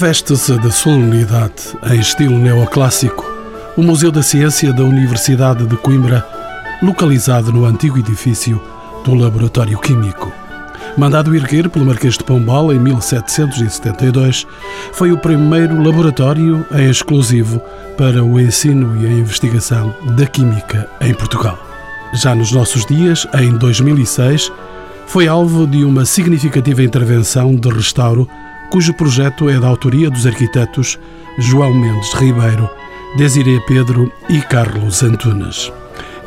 [0.00, 3.22] Reveste-se de solenidade em estilo neoclássico
[3.76, 6.26] o Museu da Ciência da Universidade de Coimbra,
[6.82, 8.58] localizado no antigo edifício
[9.04, 10.32] do Laboratório Químico.
[10.96, 14.46] Mandado erguer pelo Marquês de Pombal em 1772,
[14.94, 17.60] foi o primeiro laboratório em exclusivo
[17.98, 21.58] para o ensino e a investigação da química em Portugal.
[22.14, 24.50] Já nos nossos dias, em 2006,
[25.06, 28.26] foi alvo de uma significativa intervenção de restauro
[28.70, 30.98] cujo projeto é da autoria dos arquitetos
[31.38, 32.70] João Mendes Ribeiro,
[33.16, 35.72] Desirê Pedro e Carlos Antunes.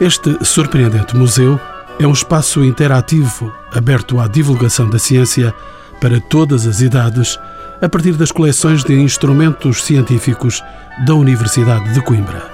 [0.01, 1.59] Este surpreendente museu
[1.97, 5.53] é um espaço interativo aberto à divulgação da ciência
[6.01, 7.39] para todas as idades,
[7.81, 10.61] a partir das coleções de instrumentos científicos
[11.05, 12.51] da Universidade de Coimbra.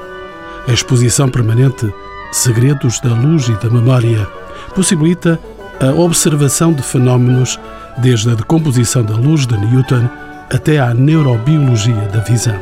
[0.67, 1.91] A exposição permanente
[2.31, 4.27] Segredos da Luz e da Memória
[4.75, 5.39] possibilita
[5.79, 7.59] a observação de fenómenos
[7.97, 10.09] desde a decomposição da luz de Newton
[10.49, 12.59] até à neurobiologia da visão.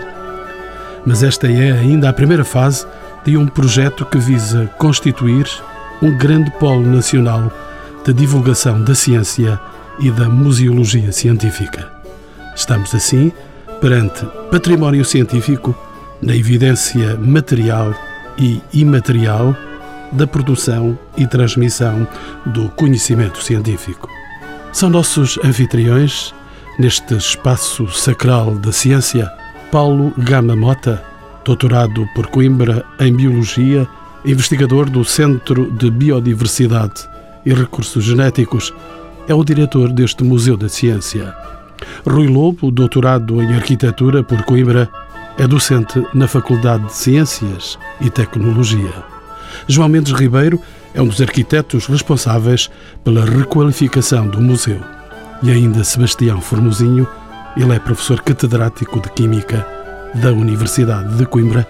[1.05, 2.85] Mas esta é ainda a primeira fase
[3.25, 5.47] de um projeto que visa constituir
[6.01, 7.51] um grande polo nacional
[8.05, 9.59] de divulgação da ciência
[9.99, 11.91] e da museologia científica.
[12.55, 13.31] Estamos, assim,
[13.81, 15.75] perante património científico
[16.21, 17.93] na evidência material
[18.37, 19.55] e imaterial
[20.11, 22.07] da produção e transmissão
[22.45, 24.09] do conhecimento científico.
[24.71, 26.33] São nossos anfitriões,
[26.77, 29.31] neste espaço sacral da ciência,
[29.71, 31.03] Paulo Gama Mota,
[31.43, 33.87] doutorado por Coimbra em Biologia,
[34.25, 37.07] investigador do Centro de Biodiversidade
[37.45, 38.73] e Recursos Genéticos,
[39.27, 41.33] é o diretor deste Museu da Ciência.
[42.05, 44.89] Rui Lobo, doutorado em Arquitetura por Coimbra,
[45.37, 49.16] é docente na Faculdade de Ciências e Tecnologia.
[49.67, 50.59] João Mendes Ribeiro
[50.93, 52.69] é um dos arquitetos responsáveis
[53.03, 54.79] pela requalificação do museu.
[55.43, 57.07] E ainda Sebastião Formosinho,
[57.55, 59.65] ele é professor catedrático de Química
[60.15, 61.67] da Universidade de Coimbra,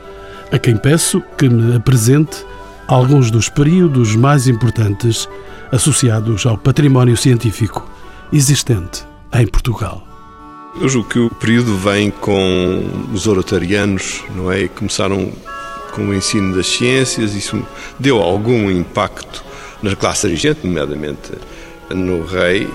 [0.52, 2.46] a quem peço que me apresente
[2.88, 5.28] alguns dos períodos mais importantes
[5.72, 7.90] associados ao património científico
[8.32, 10.08] existente em Portugal.
[10.80, 14.68] Eu julgo que o período vem com os oratarianos, não é?
[14.68, 15.32] Começaram
[15.98, 17.60] com o ensino das ciências, isso
[17.98, 19.44] deu algum impacto
[19.82, 21.32] na classe dirigente, nomeadamente
[21.90, 22.70] no rei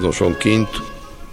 [0.00, 0.68] Dom João V,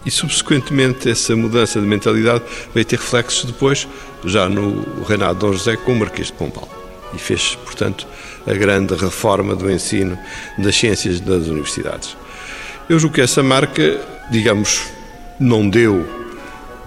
[0.03, 3.87] e subsequentemente essa mudança de mentalidade veio ter reflexos depois,
[4.25, 6.67] já no reinado de Dom José, com o Marquês de Pombal.
[7.13, 8.07] E fez, portanto,
[8.47, 10.17] a grande reforma do ensino
[10.57, 12.17] das ciências das universidades.
[12.89, 14.01] Eu julgo que essa marca,
[14.31, 14.81] digamos,
[15.39, 16.07] não deu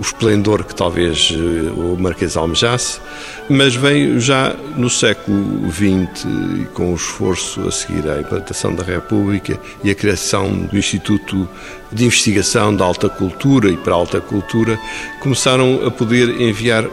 [0.02, 3.00] o esplendor que talvez eh, o Marquês almejasse,
[3.48, 6.26] mas veio já no século XX,
[6.74, 11.48] com o esforço a seguir à implantação da República e a criação do Instituto
[11.92, 14.76] de Investigação da Alta Cultura e para a Alta Cultura,
[15.20, 16.84] começaram a poder enviar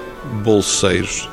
[0.44, 1.28] bolseiros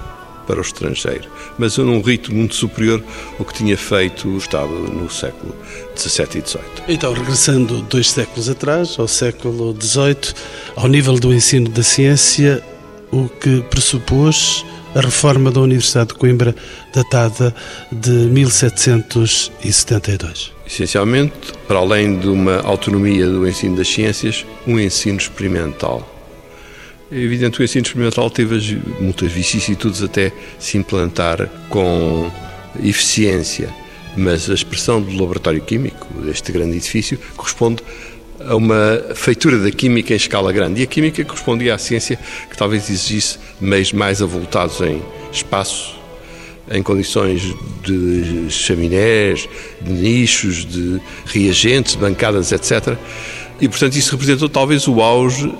[0.46, 3.02] para o estrangeiro, mas num ritmo muito superior
[3.38, 5.54] ao que tinha feito o Estado no século
[5.96, 6.62] XVII e XVIII.
[6.88, 10.34] Então, regressando dois séculos atrás, ao século XVIII,
[10.76, 12.62] ao nível do ensino da ciência,
[13.10, 14.64] o que pressupôs
[14.94, 16.54] a reforma da Universidade de Coimbra,
[16.94, 17.52] datada
[17.92, 20.52] de 1772.
[20.66, 21.34] Essencialmente,
[21.68, 26.16] para além de uma autonomia do ensino das ciências, um ensino experimental
[27.10, 32.30] é evidente que o ensino experimental teve muitas vicissitudes até se implantar com
[32.82, 33.72] eficiência,
[34.16, 37.82] mas a expressão do laboratório químico, deste grande edifício, corresponde
[38.40, 40.80] a uma feitura da química em escala grande.
[40.80, 42.18] E a química correspondia à ciência
[42.50, 45.96] que talvez exigisse meios mais avultados em espaço,
[46.70, 49.48] em condições de chaminés,
[49.80, 52.96] de nichos, de reagentes, bancadas, etc.
[53.60, 55.52] E, portanto, isso representou talvez o auge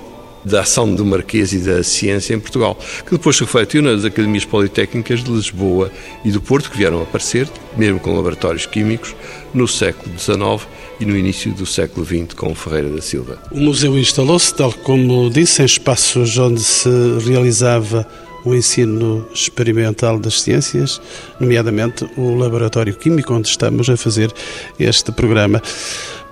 [0.47, 4.45] da ação do Marquês e da ciência em Portugal, que depois se refletiu nas academias
[4.45, 5.91] politécnicas de Lisboa
[6.23, 9.15] e do Porto, que vieram a aparecer, mesmo com laboratórios químicos,
[9.53, 10.67] no século XIX
[10.99, 13.37] e no início do século XX com Ferreira da Silva.
[13.51, 16.89] O museu instalou-se, tal como disse, em espaços onde se
[17.25, 18.07] realizava
[18.45, 21.01] o ensino experimental das ciências,
[21.39, 24.33] nomeadamente o laboratório químico onde estamos a fazer
[24.79, 25.61] este programa.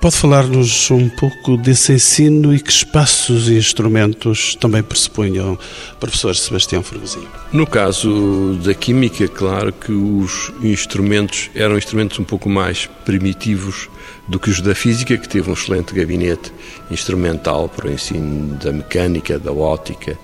[0.01, 5.57] Pode falar-nos um pouco desse ensino e que espaços e instrumentos também pressupunham,
[6.00, 7.27] professor Sebastião Fergusinho?
[7.51, 13.89] No caso da química, claro que os instrumentos eram instrumentos um pouco mais primitivos
[14.27, 16.51] do que os da física, que teve um excelente gabinete
[16.91, 20.18] instrumental para o ensino da mecânica, da ótica,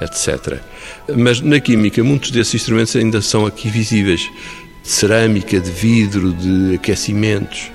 [0.00, 0.60] etc.
[1.16, 4.28] Mas na química, muitos desses instrumentos ainda são aqui visíveis,
[4.82, 7.70] de cerâmica, de vidro, de aquecimentos.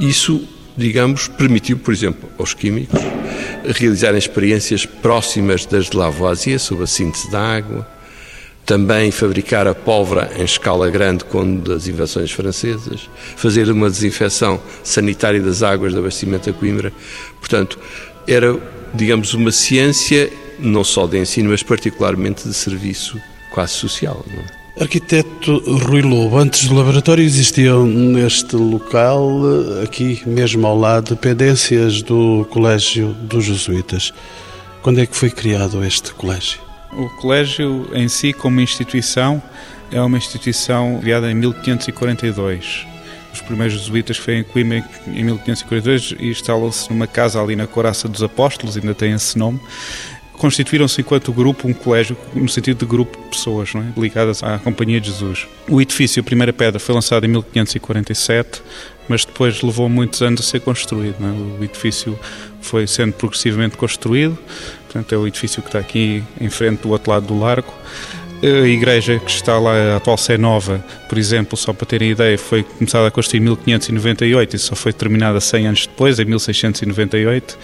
[0.00, 0.46] Isso
[0.78, 3.00] digamos, permitiu, por exemplo, aos químicos
[3.76, 7.86] realizarem experiências próximas das de Lavoisier sobre a síntese da água,
[8.64, 15.40] também fabricar a pólvora em escala grande quando das invenções francesas, fazer uma desinfecção sanitária
[15.42, 16.92] das águas de abastecimento a Coimbra.
[17.40, 17.78] Portanto,
[18.26, 18.56] era,
[18.94, 23.20] digamos, uma ciência não só de ensino, mas particularmente de serviço
[23.52, 24.24] quase social.
[24.26, 24.57] Não é?
[24.80, 29.40] Arquiteto Rui Lobo, antes do laboratório existiam neste local,
[29.82, 34.12] aqui mesmo ao lado, dependências do Colégio dos Jesuítas.
[34.80, 36.60] Quando é que foi criado este colégio?
[36.92, 39.42] O colégio em si, como instituição,
[39.90, 42.86] é uma instituição criada em 1542.
[43.32, 48.08] Os primeiros jesuítas foi em Coimbra em 1542 e instalam-se numa casa ali na Coraça
[48.08, 49.60] dos Apóstolos, ainda tem esse nome,
[50.38, 54.00] constituíram-se enquanto grupo um colégio, no sentido de grupo de pessoas não é?
[54.00, 55.46] ligadas à Companhia de Jesus.
[55.68, 58.62] O edifício, a primeira pedra, foi lançado em 1547,
[59.08, 61.16] mas depois levou muitos anos a ser construído.
[61.20, 61.60] É?
[61.60, 62.18] O edifício
[62.60, 64.38] foi sendo progressivamente construído,
[64.84, 67.72] portanto é o edifício que está aqui em frente do outro lado do largo.
[68.40, 72.38] A igreja que está lá, a atual Sé Nova, por exemplo, só para terem ideia,
[72.38, 77.58] foi começada a construir em 1598 e só foi terminada 100 anos depois, em 1698.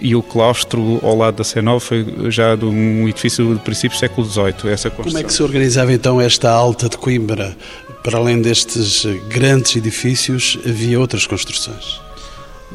[0.00, 3.96] E o claustro ao lado da Sé Nova foi já de um edifício do princípio
[3.96, 4.70] do século XVIII.
[4.70, 7.56] Essa Como é que se organizava então esta alta de Coimbra?
[8.02, 12.00] Para além destes grandes edifícios, havia outras construções?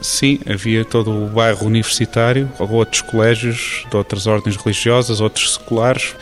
[0.01, 6.15] Sim, havia todo o bairro universitário, outros colégios de outras ordens religiosas, outros seculares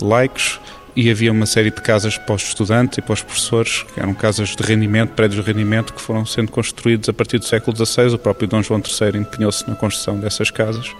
[0.00, 0.60] laicos
[0.96, 4.12] e havia uma série de casas para os estudantes e para os professores, que eram
[4.12, 8.14] casas de rendimento, prédios de rendimento, que foram sendo construídos a partir do século XVI.
[8.14, 10.94] O próprio Dom João III empenhou-se na construção dessas casas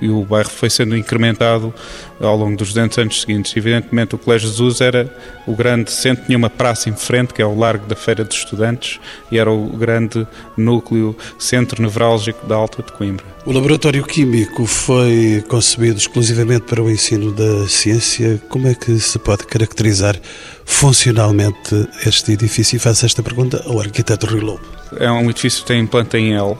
[0.00, 1.72] e o bairro foi sendo incrementado
[2.20, 3.56] ao longo dos 200 anos seguintes.
[3.56, 5.12] Evidentemente, o Colégio Jesus era
[5.46, 8.36] o grande centro, tinha uma praça em frente, que é o Largo da Feira dos
[8.36, 9.00] Estudantes,
[9.30, 13.24] e era o grande núcleo, centro nevrálgico da Alta de Coimbra.
[13.44, 18.40] O laboratório químico foi concebido exclusivamente para o ensino da ciência.
[18.48, 20.16] Como é que se pode caracterizar
[20.64, 22.76] funcionalmente este edifício?
[22.76, 24.60] E faço esta pergunta ao arquiteto Rui Lobo.
[24.98, 26.56] É um edifício que tem planta em L,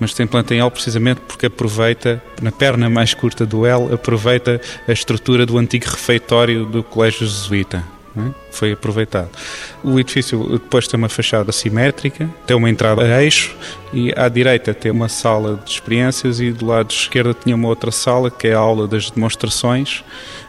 [0.00, 4.60] mas tem planta em L precisamente porque aproveita, na perna mais curta do L, aproveita
[4.86, 7.84] a estrutura do antigo refeitório do Colégio Jesuíta.
[8.16, 8.32] É?
[8.50, 9.30] Foi aproveitado.
[9.84, 13.54] O edifício depois tem uma fachada simétrica, tem uma entrada a eixo
[13.92, 17.92] e à direita tem uma sala de experiências e do lado esquerdo tinha uma outra
[17.92, 20.02] sala que é a aula das demonstrações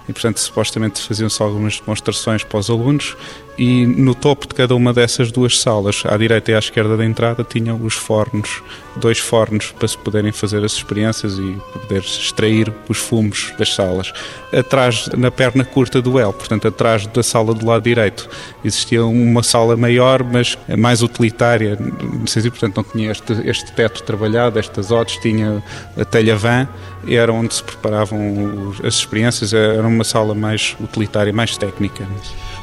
[0.08, 3.16] e portanto supostamente faziam-se algumas demonstrações para os alunos
[3.60, 7.04] e no topo de cada uma dessas duas salas, à direita e à esquerda da
[7.04, 8.64] entrada, tinham os fornos,
[8.96, 14.14] dois fornos para se poderem fazer as experiências e poder extrair os fumos das salas.
[14.58, 18.30] Atrás, na perna curta do L, portanto, atrás da sala do lado direito,
[18.64, 24.90] existia uma sala maior, mas mais utilitária, portanto, não tinha este, este teto trabalhado, estas
[24.90, 25.62] odds, tinha
[25.98, 26.66] a telha van,
[27.06, 32.08] era onde se preparavam as experiências, era uma sala mais utilitária, mais técnica.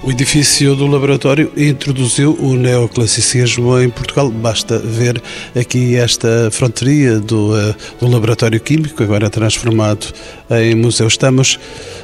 [0.03, 4.31] O edifício do laboratório introduziu o neoclassicismo em Portugal.
[4.31, 5.21] Basta ver
[5.59, 10.07] aqui esta fronteria do, eh, do laboratório químico, agora transformado
[10.51, 11.09] em museu.
[11.09, 11.59] Estamos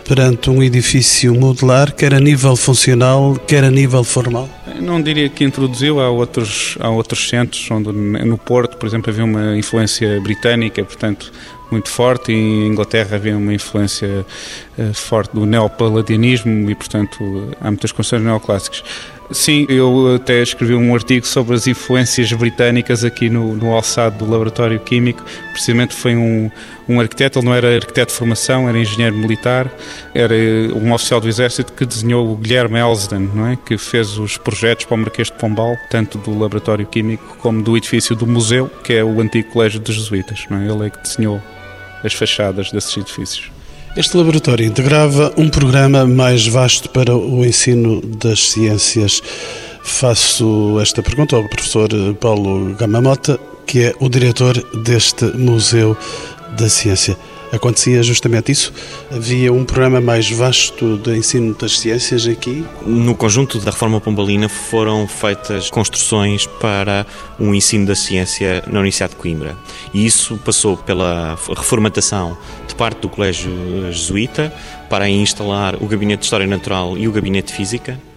[0.09, 4.49] perante um edifício modular, quer a nível funcional, quer a nível formal.
[4.81, 9.25] Não diria que introduziu, há outros, há outros centros, onde no Porto, por exemplo, havia
[9.25, 11.31] uma influência britânica, portanto,
[11.73, 14.25] muito forte e em Inglaterra havia uma influência
[14.79, 18.83] uh, forte do neopaladianismo e, portanto, há muitas construções neoclássicas.
[19.33, 24.31] Sim, eu até escrevi um artigo sobre as influências britânicas aqui no, no alçado do
[24.31, 25.25] Laboratório Químico.
[25.53, 26.51] Precisamente foi um,
[26.87, 29.73] um arquiteto, ele não era arquiteto de formação, era engenheiro militar,
[30.15, 30.35] era
[30.75, 33.57] um oficial do Exército que desenhou o Guilherme Elsden, não é?
[33.57, 37.75] que fez os projetos para o Marquês de Pombal, tanto do Laboratório Químico como do
[37.77, 40.45] edifício do museu, que é o antigo Colégio dos Jesuítas.
[40.51, 40.69] Não é?
[40.69, 41.41] Ele é que desenhou
[42.05, 43.51] as fachadas desses edifícios.
[43.97, 49.21] Este laboratório integrava um programa mais vasto para o ensino das ciências.
[49.83, 55.97] Faço esta pergunta ao professor Paulo Gamamota, que é o diretor deste Museu
[56.57, 57.17] da Ciência
[57.53, 58.73] acontecia justamente isso?
[59.11, 62.65] Havia um programa mais vasto de ensino das ciências aqui?
[62.87, 67.07] No conjunto da reforma pombalina foram feitas construções para
[67.39, 69.57] um ensino da ciência na Universidade de Coimbra.
[69.93, 73.53] E isso passou pela reformatação de parte do Colégio
[73.93, 74.53] Jesuíta
[74.89, 78.12] para instalar o Gabinete de História Natural e o Gabinete de Física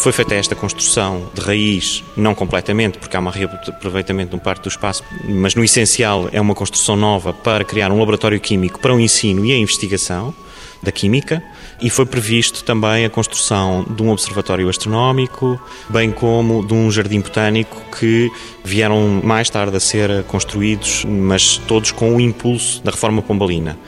[0.00, 4.62] foi feita esta construção de raiz, não completamente, porque há um reaproveitamento de uma parte
[4.62, 8.94] do espaço, mas no essencial é uma construção nova para criar um laboratório químico para
[8.94, 10.34] o ensino e a investigação,
[10.82, 11.42] da Química
[11.80, 17.20] e foi previsto também a construção de um observatório astronómico, bem como de um jardim
[17.20, 18.30] botânico que
[18.62, 23.78] vieram mais tarde a ser construídos, mas todos com o impulso da reforma pombalina.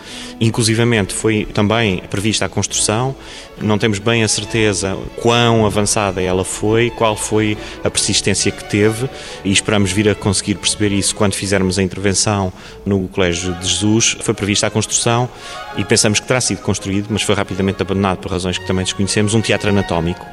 [0.40, 3.14] Inclusivamente foi também prevista a construção,
[3.62, 9.08] não temos bem a certeza quão avançada ela foi, qual foi a persistência que teve
[9.44, 12.52] e esperamos vir a conseguir perceber isso quando fizermos a intervenção
[12.84, 14.16] no Colégio de Jesus.
[14.20, 15.28] Foi prevista a construção
[15.76, 19.34] e pensamos que terá sido construído, mas foi rapidamente abandonado por razões que também desconhecemos,
[19.34, 20.26] um teatro anatómico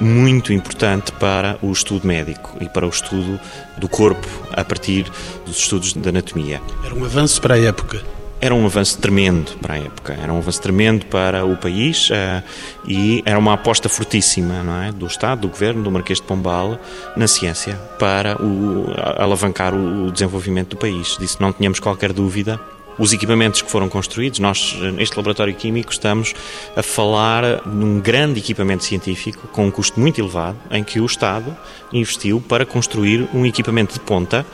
[0.00, 3.40] muito importante para o estudo médico e para o estudo
[3.76, 5.10] do corpo a partir
[5.44, 6.60] dos estudos da anatomia.
[6.84, 8.02] Era um avanço para a época
[8.44, 12.44] era um avanço tremendo para a época, era um avanço tremendo para o país uh,
[12.86, 16.78] e era uma aposta fortíssima não é, do Estado, do Governo, do Marquês de Pombal
[17.16, 18.84] na ciência para o,
[19.18, 21.16] alavancar o desenvolvimento do país.
[21.18, 22.60] Disso não tínhamos qualquer dúvida
[22.98, 24.38] os equipamentos que foram construídos.
[24.38, 26.34] Nós, neste laboratório químico, estamos
[26.76, 31.56] a falar num grande equipamento científico com um custo muito elevado, em que o Estado
[31.92, 34.44] investiu para construir um equipamento de ponta.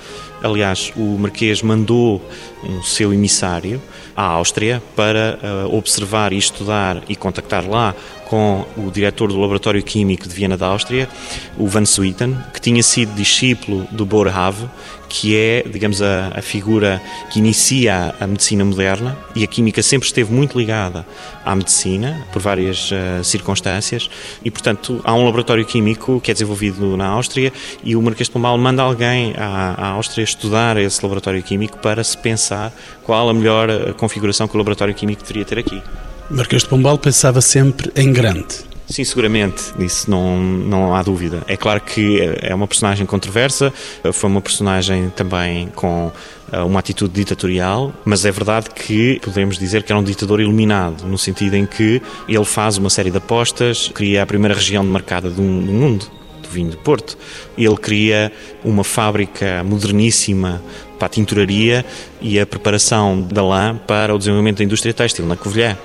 [0.42, 2.22] Aliás, o Marquês mandou
[2.64, 3.80] um seu emissário
[4.16, 7.94] à Áustria para uh, observar e estudar e contactar lá
[8.26, 11.08] com o diretor do Laboratório Químico de Viena da Áustria,
[11.58, 14.66] o Van Swieten, que tinha sido discípulo do Boerhaave,
[15.10, 20.06] que é, digamos, a, a, figura que inicia a medicina moderna e a química sempre
[20.06, 21.04] esteve muito ligada
[21.44, 24.08] à medicina, por várias uh, circunstâncias,
[24.44, 27.52] e, portanto, há um laboratório químico que é desenvolvido na Áustria
[27.82, 32.04] e o Marquês de Pombal manda alguém à, à Áustria estudar esse laboratório químico para
[32.04, 35.82] se pensar qual a melhor eh, configuração que o laboratório químico deveria ter aqui.
[36.30, 38.69] Marquês de Pombal pensava sempre em grande.
[38.90, 41.44] Sim, seguramente, isso não, não há dúvida.
[41.46, 43.72] É claro que é uma personagem controversa,
[44.12, 46.10] foi uma personagem também com
[46.50, 51.06] eh, uma atitude ditatorial, mas é verdade que podemos dizer que era um ditador iluminado,
[51.06, 55.30] no sentido em que ele faz uma série de apostas, cria a primeira região demarcada
[55.30, 56.10] do, do mundo,
[56.42, 57.16] do vinho de Porto.
[57.56, 58.32] Ele cria
[58.64, 60.60] uma fábrica moderníssima
[60.98, 61.86] para a tinturaria
[62.20, 65.78] e a preparação da lã para o desenvolvimento da indústria têxtil na Covilhã.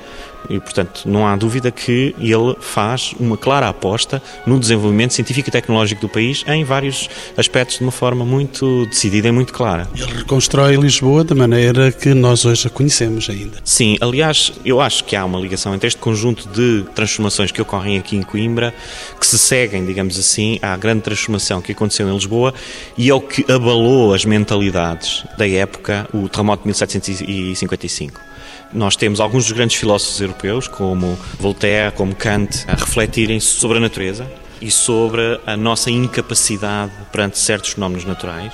[0.49, 5.51] E, portanto, não há dúvida que ele faz uma clara aposta no desenvolvimento científico e
[5.51, 9.87] tecnológico do país em vários aspectos de uma forma muito decidida e muito clara.
[9.95, 13.57] Ele reconstrói Lisboa da maneira que nós hoje a conhecemos ainda.
[13.63, 17.97] Sim, aliás, eu acho que há uma ligação entre este conjunto de transformações que ocorrem
[17.97, 18.73] aqui em Coimbra,
[19.19, 22.53] que se seguem, digamos assim, à grande transformação que aconteceu em Lisboa
[22.97, 28.34] e ao que abalou as mentalidades da época, o terremoto de 1755.
[28.75, 33.81] Nós temos alguns dos grandes filósofos europeus, como Voltaire, como Kant, a refletirem sobre a
[33.81, 34.29] natureza
[34.61, 38.53] e sobre a nossa incapacidade perante certos fenómenos naturais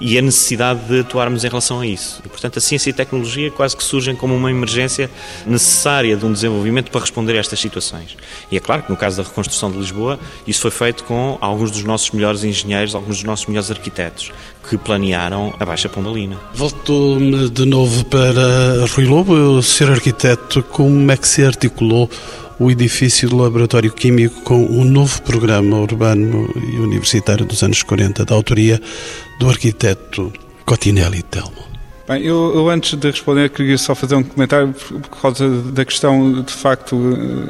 [0.00, 2.20] e a necessidade de atuarmos em relação a isso.
[2.24, 5.10] E, portanto, a ciência e a tecnologia quase que surgem como uma emergência
[5.46, 8.16] necessária de um desenvolvimento para responder a estas situações.
[8.50, 11.70] E é claro que no caso da reconstrução de Lisboa, isso foi feito com alguns
[11.70, 14.32] dos nossos melhores engenheiros, alguns dos nossos melhores arquitetos
[14.68, 16.38] que planearam a Baixa Pombalina.
[16.54, 22.10] Volto-me de novo para Rui Lobo, ser arquiteto, como é que se articulou
[22.58, 27.82] o edifício do Laboratório Químico com o um novo programa urbano e universitário dos anos
[27.82, 28.80] 40, da autoria
[29.38, 30.32] do arquiteto
[30.64, 31.77] Cotinelli Telmo.
[32.08, 36.40] Bem, eu, eu, antes de responder queria só fazer um comentário por causa da questão
[36.40, 36.96] de facto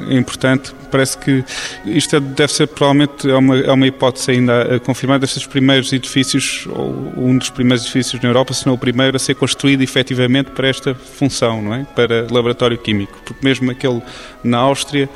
[0.09, 0.73] eh, importante.
[0.91, 1.45] Parece que
[1.85, 5.93] isto é, deve ser provavelmente é uma, é uma hipótese ainda a confirmar destes primeiros
[5.93, 9.81] edifícios, ou um dos primeiros edifícios na Europa, se não o primeiro a ser construído
[9.81, 11.85] efetivamente para esta função, não é?
[11.95, 13.17] Para laboratório químico.
[13.23, 14.01] Porque mesmo aquele
[14.43, 15.07] na Áustria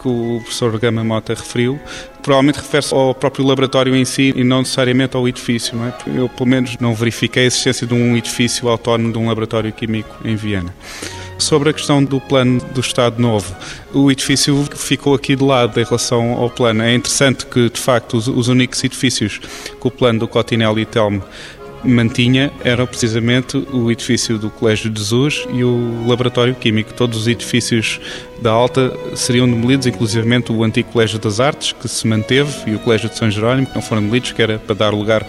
[0.00, 1.78] que o professor Gama Mota referiu,
[2.22, 5.76] provavelmente refere-se ao próprio laboratório em si e não necessariamente ao edifício.
[5.76, 5.94] Não é?
[6.16, 10.16] Eu, pelo menos, não verifiquei a existência de um edifício autónomo de um laboratório químico
[10.24, 10.74] em Viena.
[11.38, 13.54] Sobre a questão do plano do Estado Novo,
[13.94, 16.82] o edifício ficou aqui de lado em relação ao plano.
[16.82, 20.86] É interessante que, de facto, os, os únicos edifícios que o plano do Cotinelli e
[20.86, 21.24] Telmo
[21.84, 26.92] mantinha era precisamente o edifício do Colégio de Jesus e o Laboratório Químico.
[26.92, 28.00] Todos os edifícios
[28.40, 32.78] da Alta seriam demolidos, inclusivamente o antigo Colégio das Artes, que se manteve, e o
[32.78, 35.26] Colégio de São Jerónimo, que não foram demolidos, que era para dar lugar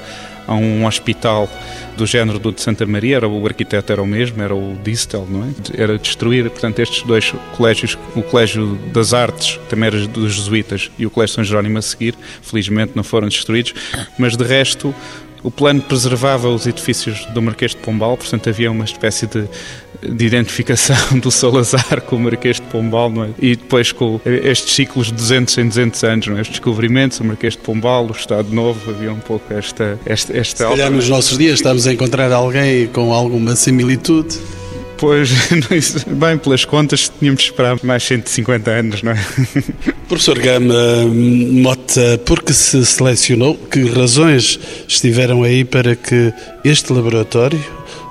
[0.48, 1.50] a um hospital
[1.96, 5.28] do género do de Santa Maria, era, o arquiteto era o mesmo, era o Distel,
[5.30, 5.82] não é?
[5.82, 11.06] Era destruir, portanto, estes dois colégios, o Colégio das Artes, também era dos Jesuítas, e
[11.06, 13.74] o Colégio de São Jerónimo a seguir, felizmente não foram destruídos,
[14.18, 14.94] mas de resto
[15.44, 19.46] o plano preservava os edifícios do Marquês de Pombal, portanto havia uma espécie de,
[20.08, 23.30] de identificação do Salazar com o Marquês de Pombal, é?
[23.40, 26.32] e depois com estes ciclos de 200 em 200 anos, é?
[26.34, 30.66] estes descobrimentos, o Marquês de Pombal, o Estado Novo, havia um pouco esta, esta, esta
[30.66, 34.61] Se calhar nos nossos dias estamos a encontrar alguém com alguma similitude.
[35.02, 35.32] Pois,
[36.06, 39.26] bem, pelas contas, tínhamos de esperar mais 150 anos, não é?
[40.08, 43.56] Professor Gama Mota, por que se selecionou?
[43.56, 46.32] Que razões estiveram aí para que
[46.64, 47.60] este laboratório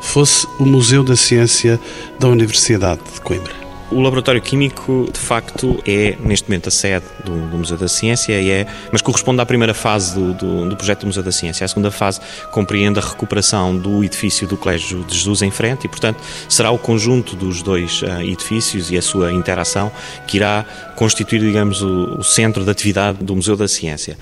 [0.02, 1.78] fosse o Museu da Ciência
[2.18, 3.59] da Universidade de Coimbra?
[3.90, 8.32] O Laboratório Químico, de facto, é neste momento a sede do, do Museu da Ciência,
[8.32, 11.64] é, mas corresponde à primeira fase do, do, do, projeto do Museu da Ciência.
[11.64, 12.20] A segunda fase
[12.52, 16.78] compreende a recuperação do edifício do Colégio de Jesus em frente e, portanto, será o
[16.78, 19.90] conjunto dos dois uh, edifícios e a sua interação
[20.24, 24.16] que irá constituir, digamos, o, o centro de atividade do Museu da Ciência.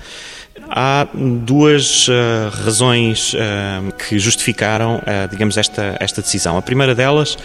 [0.69, 2.11] Há duas uh,
[2.63, 6.57] razões uh, que justificaram, uh, digamos, esta, esta decisão.
[6.57, 7.37] A primeira delas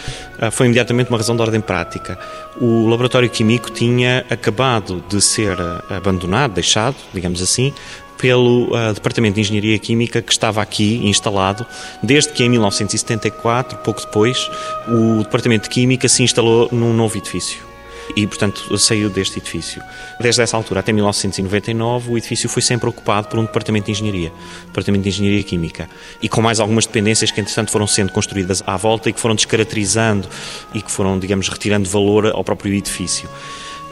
[0.51, 2.19] foi imediatamente uma razão de ordem prática.
[2.59, 5.57] O laboratório químico tinha acabado de ser
[5.89, 7.73] abandonado, deixado, digamos assim,
[8.17, 11.65] pelo uh, Departamento de Engenharia Química que estava aqui instalado
[12.01, 14.49] desde que em 1974, pouco depois,
[14.87, 17.74] o Departamento de Química se instalou num novo edifício
[18.15, 19.81] e, portanto, saiu deste edifício.
[20.19, 24.31] Desde essa altura até 1999, o edifício foi sempre ocupado por um departamento de engenharia,
[24.67, 25.89] departamento de engenharia química,
[26.21, 29.35] e com mais algumas dependências que, entretanto, foram sendo construídas à volta e que foram
[29.35, 30.27] descaracterizando
[30.73, 33.29] e que foram, digamos, retirando valor ao próprio edifício.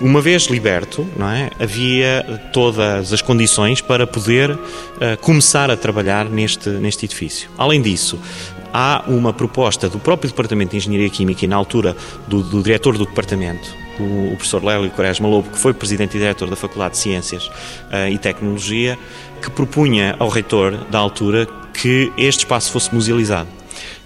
[0.02, 4.60] Uma vez liberto, não é, havia todas as condições para poder uh,
[5.22, 7.50] começar a trabalhar neste, neste edifício.
[7.58, 8.20] Além disso,
[8.74, 11.96] há uma proposta do próprio Departamento de Engenharia Química e, na altura,
[12.28, 16.50] do, do diretor do departamento, o, professor Lélio Quaresma Lobo, que foi presidente e diretor
[16.50, 18.98] da Faculdade de Ciências uh, e Tecnologia,
[19.42, 23.50] que propunha ao reitor da altura que este espaço fosse musealizado.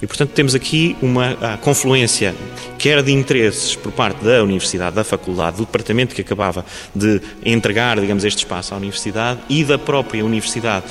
[0.01, 2.33] E, portanto, temos aqui uma confluência,
[2.77, 6.65] quer de interesses por parte da Universidade, da Faculdade, do Departamento que acabava
[6.95, 10.85] de entregar, digamos, este espaço à Universidade e da própria Universidade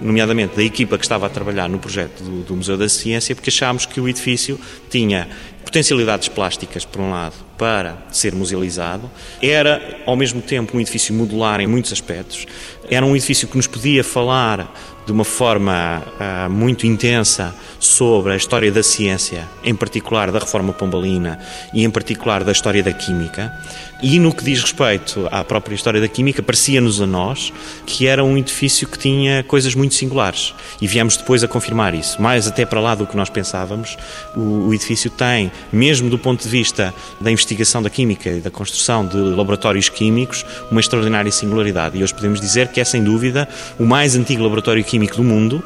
[0.00, 3.50] nomeadamente da equipa que estava a trabalhar no projeto do, do Museu da Ciência, porque
[3.50, 4.58] achámos que o edifício
[4.90, 5.28] tinha
[5.64, 9.08] potencialidades plásticas, por um lado, para ser musealizado,
[9.40, 12.44] era ao mesmo tempo um edifício modular em muitos aspectos,
[12.90, 14.68] era um edifício que nos podia falar
[15.06, 20.72] de uma forma uh, muito intensa sobre a história da ciência, em particular da reforma
[20.72, 21.38] pombalina
[21.72, 23.56] e em particular da história da química.
[24.02, 27.52] E no que diz respeito à própria história da química, parecia-nos a nós
[27.86, 30.52] que era um edifício que tinha coisas muito singulares.
[30.80, 32.20] E viemos depois a confirmar isso.
[32.20, 33.96] Mais até para lá do que nós pensávamos,
[34.34, 38.50] o, o edifício tem, mesmo do ponto de vista da investigação da química e da
[38.50, 41.96] construção de laboratórios químicos, uma extraordinária singularidade.
[41.96, 45.62] E hoje podemos dizer que é, sem dúvida, o mais antigo laboratório químico do mundo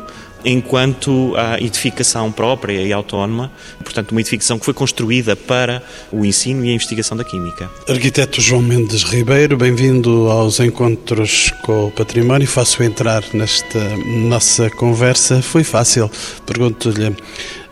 [0.46, 3.50] enquanto a edificação própria e autónoma,
[3.82, 5.82] portanto, uma edificação que foi construída para
[6.12, 7.68] o ensino e a investigação da química.
[7.88, 12.46] Arquiteto João Mendes Ribeiro, bem-vindo aos Encontros com o Património.
[12.46, 13.96] Faço entrar nesta
[14.28, 15.42] nossa conversa.
[15.42, 16.08] Foi fácil,
[16.46, 17.16] pergunto-lhe,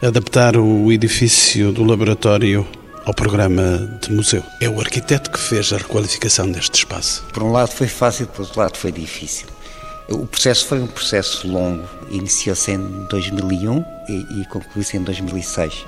[0.02, 2.66] adaptar o edifício do laboratório
[3.06, 4.42] ao programa de museu.
[4.60, 7.24] É o arquiteto que fez a requalificação deste espaço.
[7.32, 9.53] Por um lado foi fácil, por outro lado foi difícil.
[10.08, 15.86] O processo foi um processo longo, iniciou-se em 2001 e, e concluiu-se em 2006.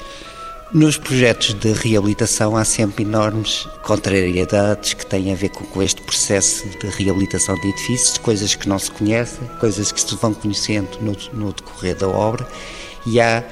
[0.72, 6.66] Nos projetos de reabilitação há sempre enormes contrariedades que têm a ver com, este processo
[6.66, 11.14] de reabilitação de edifícios, coisas que não se conhecem, coisas que se vão conhecendo no,
[11.34, 12.48] no decorrer da obra,
[13.06, 13.44] e há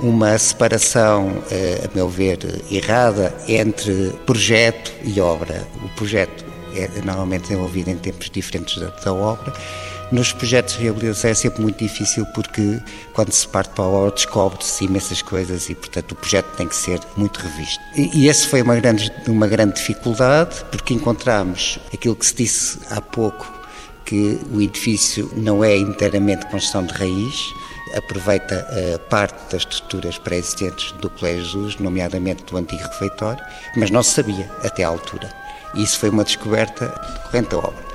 [0.00, 2.38] uma separação, eh, a meu ver,
[2.70, 5.66] errada entre projeto e obra.
[5.82, 6.44] O projeto
[6.74, 9.52] é normalmente desenvolvido em tempos diferentes da, da obra
[10.12, 12.80] nos projetos de reabilitação é sempre muito difícil porque
[13.14, 16.76] quando se parte para a obra descobre-se imensas coisas e, portanto, o projeto tem que
[16.76, 17.82] ser muito revisto.
[17.96, 22.78] E, e essa foi uma grande, uma grande dificuldade porque encontramos aquilo que se disse
[22.90, 23.50] há pouco,
[24.04, 27.52] que o edifício não é inteiramente construção de raiz,
[27.96, 33.42] aproveita uh, parte das estruturas pré-existentes do Colégio Jesus, nomeadamente do antigo refeitório,
[33.76, 35.30] mas não se sabia até à altura.
[35.74, 36.88] E isso foi uma descoberta
[37.24, 37.91] decorrente da obra.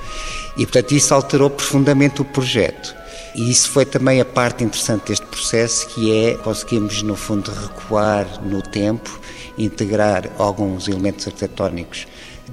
[0.58, 2.96] E, portanto, isso alterou profundamente o projeto.
[3.36, 8.26] E isso foi também a parte interessante deste processo, que é conseguimos, no fundo, recuar
[8.44, 9.20] no tempo,
[9.58, 12.08] integrar alguns elementos arquitetónicos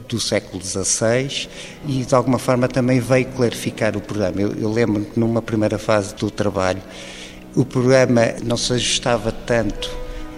[0.09, 1.49] do século XVI
[1.87, 4.41] e, de alguma forma, também veio clarificar o programa.
[4.41, 6.83] Eu, eu lembro que, numa primeira fase do trabalho,
[7.55, 9.91] o programa não se ajustava tanto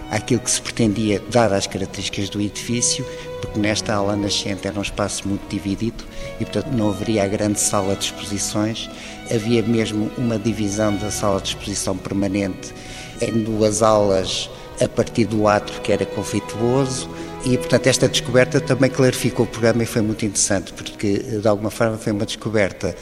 [0.09, 3.05] àquilo que se pretendia, dadas as características do edifício,
[3.41, 6.03] porque nesta ala nascente era um espaço muito dividido
[6.39, 8.89] e, portanto, não haveria a grande sala de exposições.
[9.33, 12.73] Havia mesmo uma divisão da sala de exposição permanente
[13.21, 14.49] em duas alas
[14.81, 17.09] a partir do átrio que era conflituoso
[17.45, 21.69] e, portanto, esta descoberta também clarificou o programa e foi muito interessante, porque, de alguma
[21.69, 22.95] forma, foi uma descoberta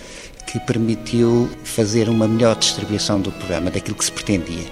[0.46, 4.64] que permitiu fazer uma melhor distribuição do programa, daquilo que se pretendia.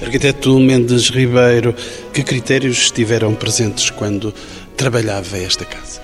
[0.00, 1.74] Arquiteto Mendes Ribeiro,
[2.12, 4.32] que critérios estiveram presentes quando
[4.78, 6.00] trabalhava esta casa?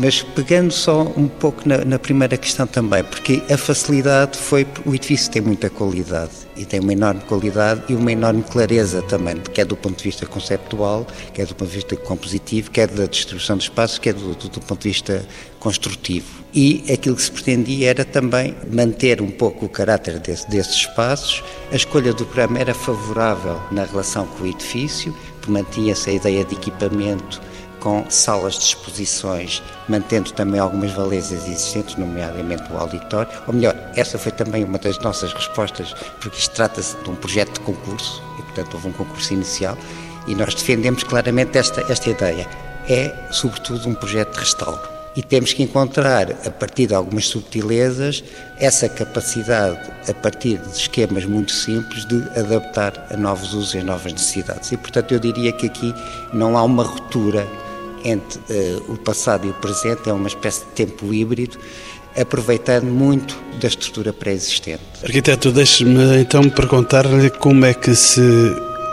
[0.00, 4.66] Mas pegando só um pouco na, na, primeira questão também, porque a facilidade foi.
[4.86, 9.36] O edifício tem muita qualidade e tem uma enorme qualidade e uma enorme clareza também,
[9.52, 13.56] quer do ponto de vista conceptual, quer do ponto de vista compositivo, quer da distribuição
[13.56, 15.26] de espaços, quer do, do, do ponto de vista
[15.60, 16.42] construtivo.
[16.54, 21.44] E aquilo que se pretendia era também manter um pouco o caráter desse, desses espaços.
[21.70, 25.14] A escolha do programa era favorável na relação com o edifício,
[25.46, 27.51] mantinha-se a ideia de equipamento
[27.82, 33.28] com salas de exposições, mantendo também algumas valências existentes, nomeadamente o auditório.
[33.48, 37.54] Ou melhor, essa foi também uma das nossas respostas, porque isto trata-se de um projeto
[37.54, 39.76] de concurso, e portanto houve um concurso inicial,
[40.28, 42.46] e nós defendemos claramente esta, esta ideia.
[42.88, 44.80] É, sobretudo, um projeto de restauro.
[45.14, 48.24] E temos que encontrar, a partir de algumas subtilezas,
[48.58, 54.12] essa capacidade, a partir de esquemas muito simples, de adaptar a novos usos e novas
[54.12, 54.72] necessidades.
[54.72, 55.94] E, portanto, eu diria que aqui
[56.32, 57.46] não há uma ruptura
[58.04, 61.58] entre uh, o passado e o presente, é uma espécie de tempo híbrido,
[62.16, 64.82] aproveitando muito da estrutura pré-existente.
[65.02, 68.20] Arquiteto, deixe-me então perguntar-lhe como é que se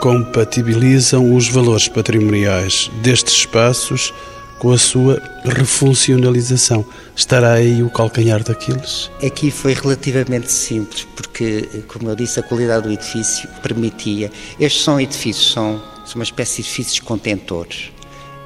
[0.00, 4.14] compatibilizam os valores patrimoniais destes espaços
[4.58, 6.84] com a sua refuncionalização.
[7.16, 9.10] Estará aí o calcanhar daqueles?
[9.24, 14.30] Aqui foi relativamente simples, porque, como eu disse, a qualidade do edifício permitia.
[14.58, 17.90] Estes são edifícios, são, são uma espécie de edifícios contentores